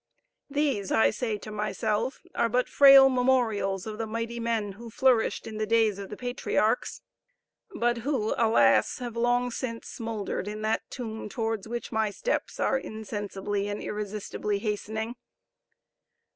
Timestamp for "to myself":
1.37-2.21